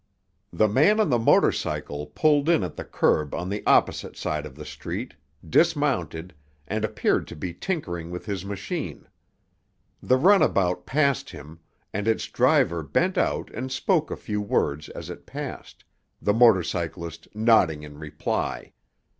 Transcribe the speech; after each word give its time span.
The 0.51 0.67
man 0.67 0.99
on 0.99 1.11
the 1.11 1.19
motor 1.19 1.51
cycle 1.51 2.07
pulled 2.07 2.49
in 2.49 2.63
at 2.63 2.75
the 2.75 2.83
curb 2.83 3.35
on 3.35 3.49
the 3.49 3.61
opposite 3.67 4.17
side 4.17 4.47
of 4.47 4.55
the 4.55 4.65
street, 4.65 5.13
dismounted, 5.47 6.33
and 6.67 6.83
appeared 6.83 7.27
to 7.27 7.35
be 7.35 7.53
tinkering 7.53 8.09
with 8.09 8.25
his 8.25 8.43
machine. 8.43 9.07
The 10.01 10.17
runabout 10.17 10.87
passed 10.87 11.29
him, 11.29 11.59
and 11.93 12.07
its 12.07 12.25
driver 12.25 12.81
bent 12.81 13.15
out 13.15 13.51
and 13.51 13.71
spoke 13.71 14.09
a 14.09 14.17
few 14.17 14.41
words 14.41 14.89
as 14.89 15.11
it 15.11 15.27
passed, 15.27 15.83
the 16.19 16.33
motor 16.33 16.63
cyclist 16.63 17.27
nodding 17.35 17.83
in 17.83 17.99
reply. 17.99 18.73